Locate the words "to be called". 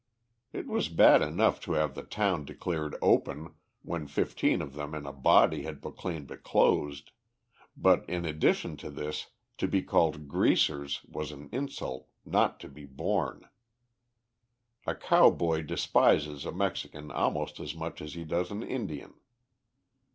9.59-10.27